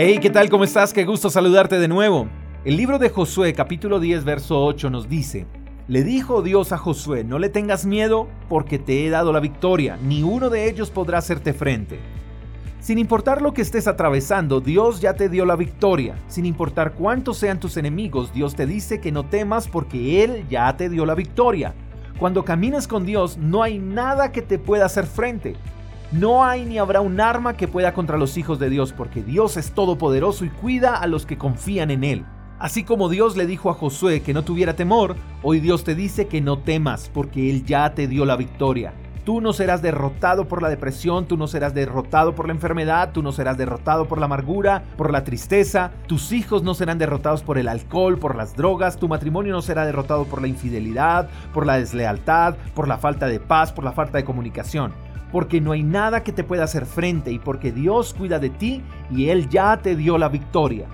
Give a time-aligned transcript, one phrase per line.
[0.00, 0.48] Hey, ¿qué tal?
[0.48, 0.92] ¿Cómo estás?
[0.92, 2.28] Qué gusto saludarte de nuevo.
[2.64, 5.48] El libro de Josué capítulo 10 verso 8 nos dice,
[5.88, 9.98] le dijo Dios a Josué, no le tengas miedo porque te he dado la victoria,
[10.00, 11.98] ni uno de ellos podrá hacerte frente.
[12.78, 16.14] Sin importar lo que estés atravesando, Dios ya te dio la victoria.
[16.28, 20.76] Sin importar cuántos sean tus enemigos, Dios te dice que no temas porque Él ya
[20.76, 21.74] te dio la victoria.
[22.20, 25.56] Cuando caminas con Dios, no hay nada que te pueda hacer frente.
[26.10, 29.58] No hay ni habrá un arma que pueda contra los hijos de Dios, porque Dios
[29.58, 32.24] es todopoderoso y cuida a los que confían en Él.
[32.58, 36.26] Así como Dios le dijo a Josué que no tuviera temor, hoy Dios te dice
[36.26, 38.94] que no temas, porque Él ya te dio la victoria.
[39.26, 43.22] Tú no serás derrotado por la depresión, tú no serás derrotado por la enfermedad, tú
[43.22, 47.58] no serás derrotado por la amargura, por la tristeza, tus hijos no serán derrotados por
[47.58, 51.76] el alcohol, por las drogas, tu matrimonio no será derrotado por la infidelidad, por la
[51.76, 54.94] deslealtad, por la falta de paz, por la falta de comunicación
[55.32, 58.82] porque no hay nada que te pueda hacer frente y porque Dios cuida de ti
[59.10, 60.86] y Él ya te dio la victoria.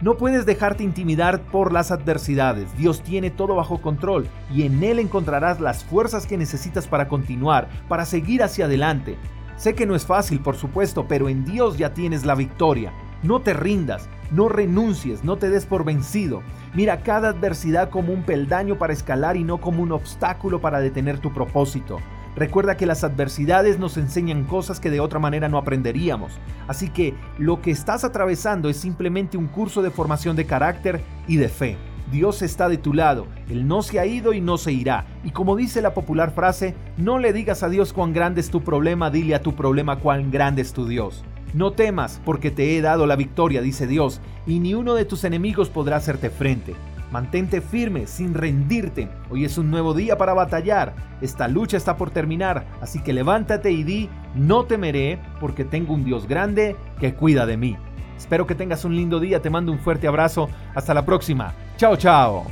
[0.00, 4.98] No puedes dejarte intimidar por las adversidades, Dios tiene todo bajo control y en Él
[4.98, 9.16] encontrarás las fuerzas que necesitas para continuar, para seguir hacia adelante.
[9.56, 12.92] Sé que no es fácil, por supuesto, pero en Dios ya tienes la victoria.
[13.22, 16.42] No te rindas, no renuncies, no te des por vencido.
[16.74, 21.18] Mira cada adversidad como un peldaño para escalar y no como un obstáculo para detener
[21.20, 21.98] tu propósito.
[22.36, 26.32] Recuerda que las adversidades nos enseñan cosas que de otra manera no aprenderíamos.
[26.68, 31.36] Así que lo que estás atravesando es simplemente un curso de formación de carácter y
[31.36, 31.78] de fe.
[32.12, 35.06] Dios está de tu lado, Él no se ha ido y no se irá.
[35.24, 38.62] Y como dice la popular frase, no le digas a Dios cuán grande es tu
[38.62, 41.24] problema, dile a tu problema cuán grande es tu Dios.
[41.52, 45.24] No temas, porque te he dado la victoria, dice Dios, y ni uno de tus
[45.24, 46.76] enemigos podrá hacerte frente.
[47.10, 49.08] Mantente firme, sin rendirte.
[49.30, 50.94] Hoy es un nuevo día para batallar.
[51.20, 56.04] Esta lucha está por terminar, así que levántate y di, no temeré, porque tengo un
[56.04, 57.76] Dios grande que cuida de mí.
[58.16, 60.48] Espero que tengas un lindo día, te mando un fuerte abrazo.
[60.74, 61.54] Hasta la próxima.
[61.76, 62.44] Chao, chao.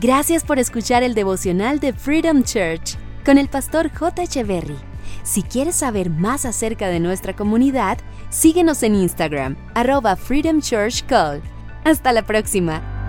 [0.00, 4.22] Gracias por escuchar el devocional de Freedom Church con el pastor J.
[4.22, 4.76] Echeverry.
[5.22, 7.98] Si quieres saber más acerca de nuestra comunidad,
[8.30, 11.42] síguenos en Instagram, arroba Freedom Church Call.
[11.84, 13.01] Hasta la próxima.